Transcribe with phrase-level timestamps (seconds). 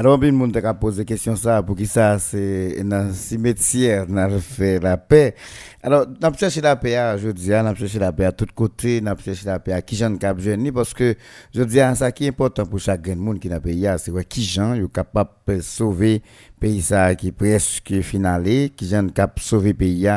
[0.00, 4.80] Alors, bien, monde a posé question ça, pour qui ça, c'est dans cimetière, on fait
[4.80, 5.34] la paix.
[5.82, 8.46] Alors, on a cherché la paix, je dis, on a cherché la paix à tous
[8.54, 11.14] côtés, on a cherché la paix à qui j'en cap jeune, parce que,
[11.54, 14.72] je dis, ça qui est important pour chaque monde qui n'a pays, c'est qui j'en
[14.72, 16.22] est capable de sauver
[16.58, 20.08] pays ça qui presque finalé, qui j'en cap sauver pays,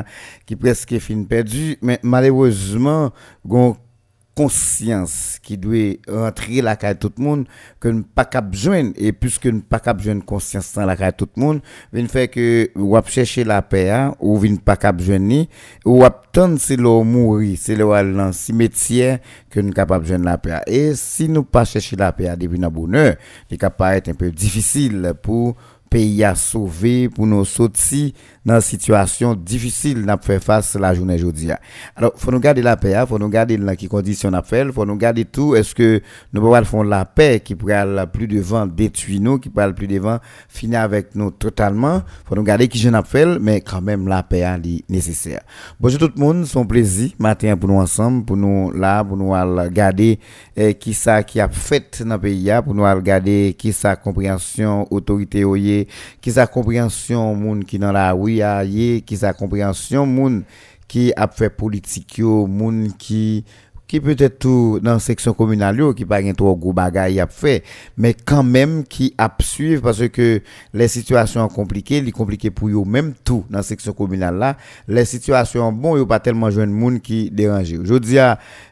[0.46, 3.12] qui presque fin perdu, mais malheureusement,
[3.46, 3.76] gon
[4.36, 7.46] conscience qui doit rentrer la carte tout le monde
[7.80, 8.91] que ne pas cap joindre.
[8.96, 12.28] Et puisque ne pas cap joindre conscience dans la carte tout le monde vient fait
[12.28, 15.46] que ou chercher la paix hein, ou vient pas cap joindre
[15.86, 19.20] ou attendre c'est le mourir c'est le dans cimetière
[19.50, 20.62] que nous capable joindre la paix.
[20.68, 23.16] Et si nous pas chercher la paix depuis notre bonheur
[23.50, 25.55] il capable être un peu difficile pour
[25.94, 28.13] pays à sauver pour nous sortir
[28.44, 31.50] dans une situation difficile n'a faire face la journée aujourd'hui.
[31.96, 34.88] Alors faut nous garder la paix, faut nous garder dans qui condition n'a fait, faut
[34.88, 36.02] nous garder tout est-ce que
[36.34, 40.18] nous pouvons faire la paix qui pourrait plus devant détruire nous, qui pourrait plus devant
[40.50, 44.24] finir avec nous totalement, faut nous garder qui je n'a fait mais quand même la
[44.24, 45.41] paix est nécessaire.
[45.80, 49.30] Bonjour tout le monde, son plaisir matin pour nous ensemble pour nous là pour nous
[49.30, 50.20] regarder
[50.55, 54.88] eh, qui ça qui a fait dans le pays pour nous regarder qui ça compréhension
[54.91, 55.44] autorité
[56.23, 60.41] ki sa komprensyon moun ki nan la ouya ye, ki sa komprensyon moun
[60.91, 63.43] ki ap fè politik yo, moun ki
[63.94, 67.62] qui peut-être tout dans la section communale qui pas un trop gros bagaille a fait
[67.96, 70.41] mais quand même qui a suivre parce que
[70.74, 75.06] les situations compliquées les compliqué pour eux même tout dans la section communale là les
[75.06, 77.68] situations bon a pas tellement de monde qui dérange.
[77.84, 78.16] Je dis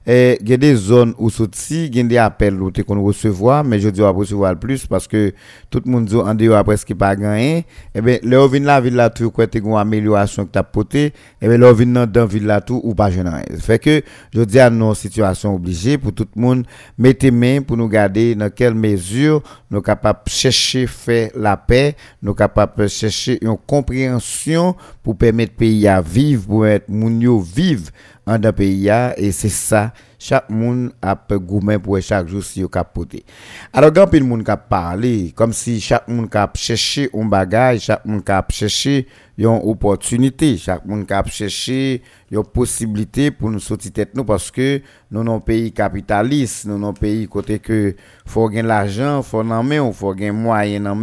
[0.07, 3.79] il y a des zones où sorti il y a des appels qu'on recevoir mais
[3.79, 5.33] je dis on recevoir plus parce que
[5.69, 8.81] tout le monde dit en dehors presque pas gagné et eh ben leur vinn la
[8.81, 11.13] ville là tout quoi une amélioration que tu as porté et
[11.43, 14.01] eh ben leur vinn dans ville là tout ou pas rien fait que
[14.33, 14.71] je dis à
[15.11, 16.65] situation obligée pour tout le monde.
[16.97, 20.87] Mettre main pour nous garder dans quelle mesure nous capables de chercher
[21.35, 26.89] la paix, nous capables de chercher une compréhension pour permettre pays à vivre, pour mettre
[26.89, 27.91] moun vivre
[28.25, 32.67] en un pays et c'est ça chaque monde a gourmet pour chaque jour si au
[32.67, 33.25] capoté.
[33.73, 38.05] Alors quand le monde a parlé comme si chaque monde a cherché un bagage, chaque
[38.05, 44.11] monde a cherché une opportunité, chaque monde a cherché une possibilité pour nous sortir tête
[44.13, 47.95] nous parce que nous sommes un pays capitaliste, nous sommes un pays côté que
[48.27, 50.95] faut gagner l'argent, faut en faut gagner moyen en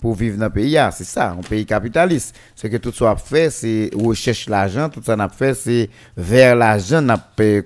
[0.00, 0.78] pour vivre dans le pays.
[0.92, 2.34] C'est ça, un pays capitaliste.
[2.54, 6.56] Ce que tout ça a fait, c'est recherche l'argent, tout ça a fait, c'est vers
[6.56, 7.18] l'argent, n'a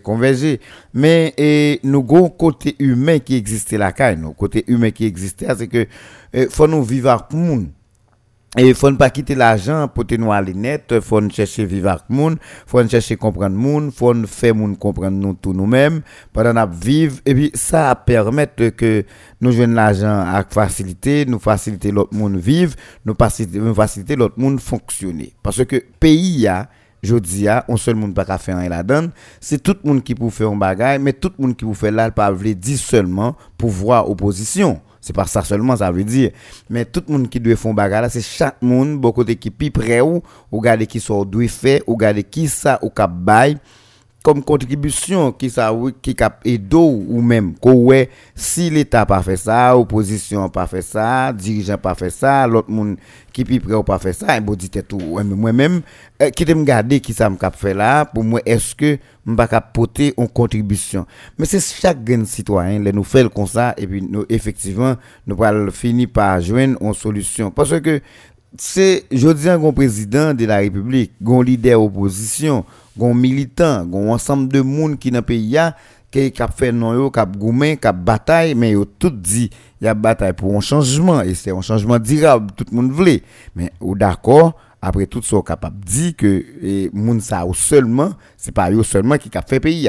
[0.03, 0.61] converger.
[0.95, 5.69] Mais et, nous avons côté humain qui existait là, nous côté humain qui existait, c'est
[5.69, 5.87] que
[6.35, 7.67] il faut nous vivre avec le monde.
[8.59, 12.03] Et il faut pas quitter l'argent pour te aller net, il faut chercher vivre avec
[12.11, 12.37] monde,
[12.67, 16.03] faut chercher comprendre monde, faut faire monde comprendre nous tout nous-mêmes,
[16.35, 19.07] pendant nous vivre et puis ça permet que
[19.41, 22.75] nous jouions l'argent avec facilité, nous faciliter l'autre monde vivre,
[23.07, 25.33] nous faciliter l'autre monde fonctionner.
[25.43, 26.69] Parce que pays a
[27.03, 29.11] je dis, on seul monde pas faire un la donne,
[29.41, 31.75] c'est tout le monde qui peut faire un bagage, mais tout le monde qui peut
[31.75, 34.81] faire là, pas dire seulement pouvoir opposition.
[35.03, 36.31] C'est pas ça seulement, ça veut dire.
[36.71, 40.23] Mais tout le monde qui doit faire bagarre, c'est chaque monde, beaucoup qui prêt ou,
[40.51, 43.59] ou garder qui sont doit faire, ou garder qui ça, ou cap bail
[44.23, 49.77] comme contribution qui ça qui cap edo ou même que si l'état pas fait ça
[49.77, 52.97] opposition pas fait ça dirigeant pas fait ça l'autre monde
[53.33, 55.83] qui pi prêt pas fait ça et bon dit tout moi même
[56.23, 59.47] euh, qui me garder qui ça me cap fait là pour moi est-ce que m'pas
[59.47, 61.07] cap porter une contribution?
[61.39, 64.97] Mais c'est chaque citoyen les nous fait comme ça et puis nous effectivement
[65.27, 67.51] nous va finir par joindre une solution.
[67.51, 68.01] Parce que
[68.59, 72.65] c'est je dis un président de la République un leader opposition
[72.97, 75.59] gon militant, gon ensemble de monde qui dans pays
[76.13, 79.95] qui a fait non yo, qui a goumé, bataille, mais yo tout dit, y a
[79.95, 83.23] bataille pour un changement et c'est un changement durable, tout le monde voulait.
[83.57, 88.53] Mais ou d'accord, après tout ça capable dit que et moun ça ou seulement, c'est
[88.53, 89.89] pas yo seulement qui a fait pays.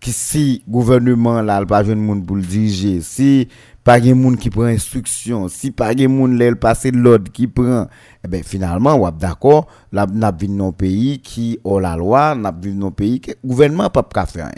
[0.00, 3.48] Qui si gouvernement là pas monde pour le diriger, si
[3.84, 7.86] pas de monde qui prend instruction, si pas de monde là passer l'ordre qui prend,
[8.24, 12.52] eh ben finalement on d'accord, là n'a dans nos pays qui ont la loi, n'a
[12.52, 14.52] dans nos pays que gouvernement pas pas faire.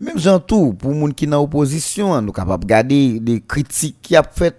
[0.00, 4.22] Même gens tout pour monde qui dans opposition, nous capable garder des critiques qui a
[4.22, 4.56] fait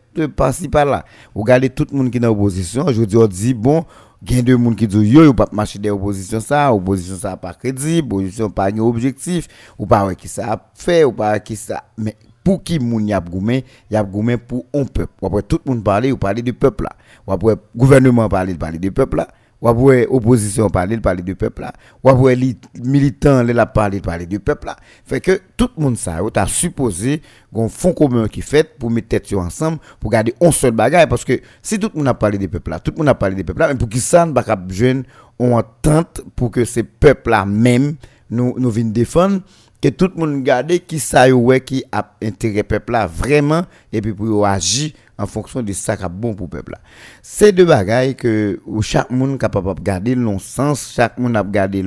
[0.72, 1.06] par là.
[1.36, 3.86] Ou garder tout le monde qui dans opposition, je dis on dit bon
[4.24, 7.54] gen de monde qui dit yo yo pas marcher des oppositions ça opposition ça pas
[7.54, 9.48] crédible opposition pas un objectif
[9.78, 12.16] ou pas qui ça fait ou pas qui ça mais
[12.48, 15.12] pour qui moun y a goumé, y a goumé pour un peuple.
[15.22, 16.92] Après tout le monde parler ou parler du peuple là.
[17.28, 19.28] Ou après gouvernement parler parler du peuple là.
[19.62, 21.74] Ou après opposition parler parler du peuple là
[22.04, 22.38] ou après
[22.84, 24.76] militant les la parler parler du peuple là
[25.06, 27.22] fait que tout le monde ça tu as supposé
[27.54, 31.26] qu'on fond commun qui fait pour mettre tête ensemble pour garder un seul bagage parce
[31.26, 33.36] que si tout le monde a parlé du peuple là tout le monde a parlé
[33.36, 35.04] du peuple là mais pour qui ça ne pas jeune
[35.40, 37.96] on entente pour que ces peuples là même
[38.30, 39.42] nous nous viennent défendre
[39.82, 41.26] que tout le monde garde qui ça
[41.66, 46.04] qui a intérêt peuple là vraiment et puis pour agir en fonction de ça qui
[46.04, 46.76] est bon pour le peuple.
[47.22, 51.44] C'est deux bagailles que chaque monde est capable de garder le sens, chaque monde a
[51.44, 51.84] gardé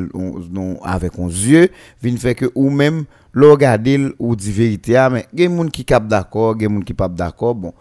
[0.83, 1.69] avec un yeux,
[2.03, 5.57] vient fait que ou même le regarder ou dit vérité, mais il y a des
[5.57, 7.73] gens qui sont d'accord, des gens qui sont pas d'accord, bon,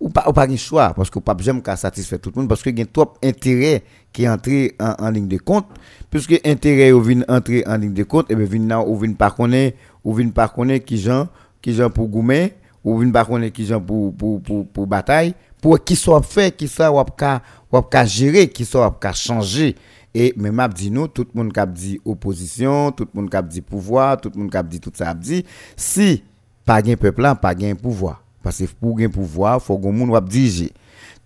[0.00, 2.70] ou pas, ou pas choix, parce que pas jamais satisfaire tout le monde, parce que
[2.70, 3.82] y a trop intérêt
[4.12, 4.50] qui entre
[4.80, 5.66] en, en, ligne de compte,
[6.10, 9.30] puisque intérêt ou vient entrer en ligne de compte, et bien vient ou vient pas
[9.30, 11.28] connaître, ou vient connaître qui gens,
[11.62, 12.54] qui gens pour goumer,
[12.86, 16.56] ou vinn pas connaître qui gens pour pour pour pour bataille pour qui soit fait
[16.56, 17.42] qui soit ou ka
[17.72, 19.74] ou ka gérer qui soit ka changer
[20.14, 23.60] et même m'a dit tout le monde qui dit opposition tout le monde qui dit
[23.60, 25.44] pouvoir tout le monde qui dit tout ça dit
[25.76, 26.22] si
[26.64, 28.22] pas gain peuple pas gain pouvoir.
[28.42, 30.70] Parce que pour gain pouvoir faut que monde ou diriger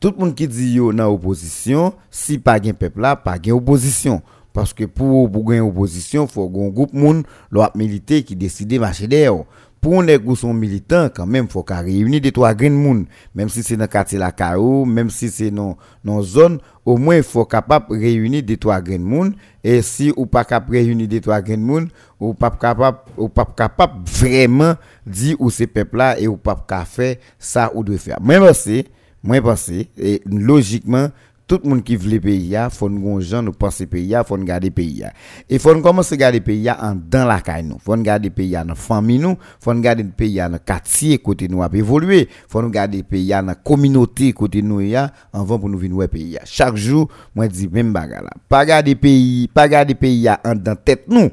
[0.00, 4.22] tout le monde qui dit yo dans opposition si pas gain peuple pas gain opposition
[4.54, 9.06] parce que pour pour gagner opposition faut un groupe monde l'op militer qui décide marcher
[9.06, 9.44] derrière
[9.80, 13.62] pour les qui militants, quand même, faut qu'on réunisse des trois grains monde, même si
[13.62, 17.46] c'est dans le quartier la Caro, même si c'est dans nos zone, au moins faut
[17.46, 19.32] capable réunir des trois grains monde.
[19.64, 21.88] Et si ou pas capable réunir des trois grains monde,
[22.18, 24.74] ou pas capable, ou pas capable vraiment
[25.06, 28.18] dire où ces peuple là et ou pas capable faire ça ou de faire.
[28.20, 28.86] Moi penser,
[29.22, 31.08] moi penser, et logiquement,
[31.50, 34.36] tout le monde qui veut le pays, il faut nous gens nous pays, il faut
[34.36, 35.04] nous garder pays.
[35.48, 37.76] Et faut nous commencer à garder pays en dans la caille nous.
[37.80, 41.60] Faut nous garder pays dans famille nous, faut nous garder pays dans quartier côté nous
[41.60, 46.08] a évoluer, faut nous garder pays dans communauté côté nous ya avant pour nous venir
[46.08, 46.38] pays.
[46.44, 48.30] Chaque jour, moi dis même bagarre.
[48.48, 51.30] Pas garder pays, pas garder pays en dans tête nous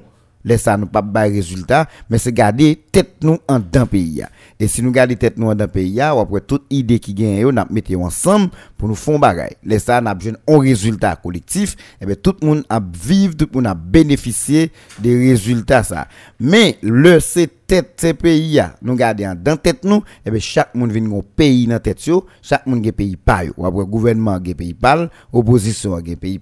[0.47, 4.23] laisse ça nous pas de résultat mais c'est garder tête nous en dans pays
[4.59, 7.73] et si nous garder tête nous dans pays ou après toute idée qui gagne on
[7.73, 10.15] mettre ensemble pour nous faire bagaille laisse ça n'a
[10.47, 14.71] un résultat collectif et bien tout le monde a vivre tout le monde a bénéficié
[14.99, 16.07] des résultats ça
[16.39, 20.91] mais le c'est tête ces pays nous garder dans tête nous et bien chaque monde
[20.91, 22.09] vient un pays dans tête
[22.41, 26.39] chaque monde a pays pas ou après gouvernement a pays pas opposition a pays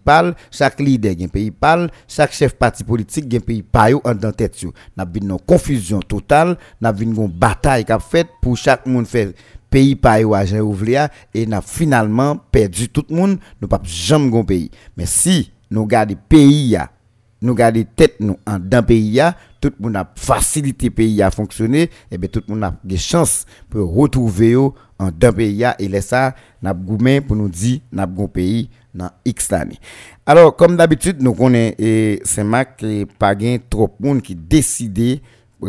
[0.52, 1.52] chaque leader a pays
[2.08, 4.74] chaque chef parti politique a pays pas en dans tête yo.
[4.96, 9.30] N'a une confusion totale n'a une bataille fait pour chaque monde faire
[9.70, 14.30] pays pas yo agent ouvrier et n'a finalement perdu tout le monde nous pas jamais
[14.30, 16.78] gon pays mais si nous garder pays
[17.42, 19.22] nous garder tête nous en dans pays
[19.60, 22.74] tout le monde a facilité pays à fonctionner et eh bien tout le monde a
[22.84, 24.74] des chances pour retrouver en
[25.12, 29.80] dans pays et laisser ça n'a pour nous dire n'a bon pays dans X années.
[30.26, 33.36] Alors, comme d'habitude, nous connaissons et pas
[33.70, 35.20] trop de monde qui décide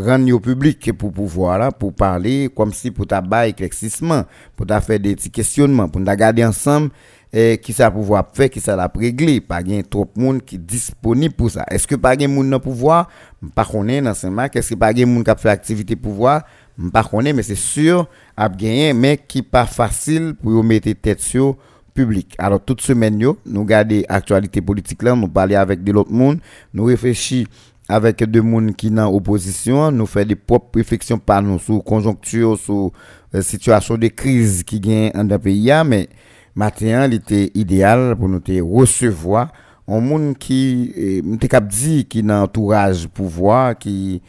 [0.01, 4.81] rendre au public pour pouvoir là, pour parler comme si pour ta éclaircissement, pour ta
[4.81, 6.91] faire des petits questionnements, pour nous garder ensemble
[7.33, 11.35] qui ça pouvoir faire, qui ça la régler, pas gain trop de monde qui disponible
[11.35, 11.65] pour ça.
[11.71, 13.09] Est-ce que pas gain monde dans pouvoir?
[13.55, 16.45] Pas connaît dans Saint-Marc, est-ce que pas gain monde qui fait activité pouvoir?
[16.93, 21.57] Pas mais c'est sûr a gagné mais qui pas facile pour mettre tête sur
[21.95, 22.35] public.
[22.39, 26.39] Alors, toute semaine, nous garder actualité politique là, nous parler avec de l'autre monde,
[26.75, 27.47] nous réfléchir
[27.89, 31.83] avec des gens qui sont en opposition, nous faire des propres réflexions par nous sur
[31.85, 32.91] conjoncture, sur
[33.35, 36.09] euh, situation de crise qui gagne dans le pays, mais
[36.55, 39.53] maintenant, il était idéal pour nous recevoir.
[39.89, 41.39] Un monde qui, nous
[41.69, 44.21] dit, qui dans entourage pouvoir, qui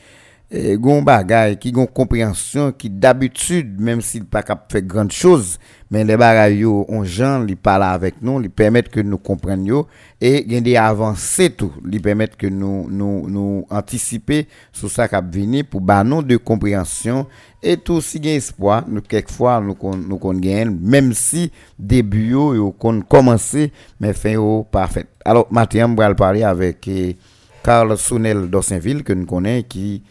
[0.49, 5.59] gon bagay qui gon compréhension qui d'habitude même s'il pas cap faire grande chose
[5.91, 9.85] mais les bagay yo on gens li parle avec nous li permettent que nous comprenions
[10.21, 15.25] et gen des avancées tout li permettent que nous nous nous anticiper sur ça cap
[15.29, 17.27] venir pour ba de compréhension
[17.61, 20.39] et tout si gen espoir nous quelquefois nous kon
[20.81, 23.03] même si début yo yo kon
[23.99, 27.17] mais fin yo parfait alors maintenant on va avec eh,
[27.61, 30.03] Carl Sounel d'Ossainville que nous connaissons qui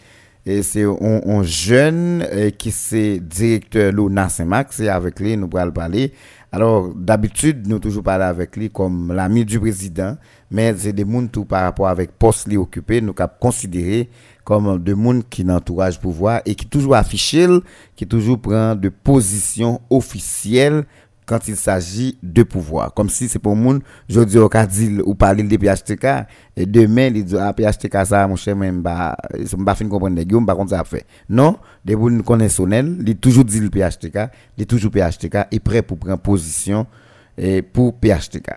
[0.48, 5.72] et c'est un, jeune euh, qui c'est directeur de Saint-Max, c'est avec lui nous pourrons
[5.72, 6.12] parler.
[6.52, 10.16] Alors, d'habitude, nous toujours parler avec lui comme l'ami du président,
[10.52, 14.08] mais c'est des gens tout par rapport avec poste lui occupé, nous avons considéré
[14.44, 17.60] comme des gens qui n'entourage pouvoir et qui toujours affichent,
[17.96, 20.84] qui toujours prend de position officielle
[21.26, 22.94] quand il s'agit de pouvoir.
[22.94, 27.08] Comme si c'est pour monde, je dis au dit ou parler de PHTK, et demain,
[27.08, 30.56] il dit, ah, PHTK, ça, mon cher, même, bah, je pas fin comprendre, Guillaume, par
[30.56, 31.04] contre, ça fait.
[31.28, 35.98] Non, des gens connaissent il toujours dit le PHTK, il toujours PHTK, est prêt pour
[35.98, 36.86] prendre position,
[37.36, 38.50] et pour PHTK.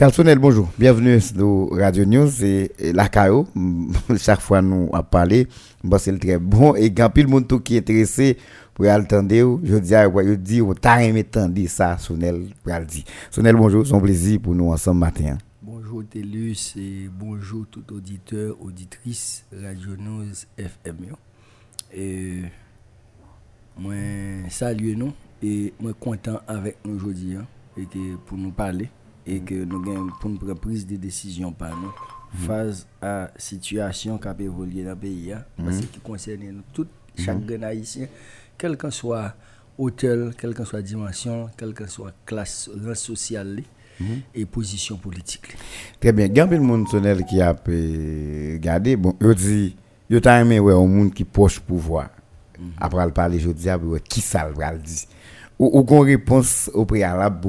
[0.00, 0.70] Calsonel, bonjour.
[0.78, 3.46] Bienvenue sur Radio News et, la CAO.
[4.16, 5.46] Chaque fois nous a parlé,
[5.98, 8.38] c'est très bon et quand le monde qui est intéressé
[8.72, 11.26] pour attendre, je dis je dis on t'a aimé
[11.68, 13.04] ça Sonel pour dire.
[13.30, 15.36] Sonel, bonjour, c'est un plaisir pour nous ensemble matin.
[15.60, 20.96] Bonjour Télus et bonjour tout auditeur, auditrice Radio News FM.
[21.92, 22.40] Et
[23.76, 23.92] moi
[24.48, 27.44] salut nous et moi content avec nous aujourd'hui hein,
[28.24, 28.88] pour nous parler
[29.30, 32.46] et que nous avons pour une prise de décision par nous mhm.
[32.46, 35.86] face à la situation qui a évolué dans le pays, hein, parce mhm.
[35.86, 38.06] qui concerne tout, chaque mm haïtien,
[38.58, 39.34] quel que soit
[39.78, 43.62] hôtel, quelle que soit dimension, quelle que soit classe sociale
[44.34, 45.56] et position politique.
[46.00, 46.26] Très bien.
[46.26, 46.86] Il y a monde
[47.28, 49.76] qui a regardé, bon, il dit,
[50.08, 52.08] il y a un monde qui poche pouvoir.
[52.78, 53.68] Après, il parle, je dis,
[54.08, 55.06] qui ça le dit
[55.58, 57.40] Ou qu'on réponse au préalable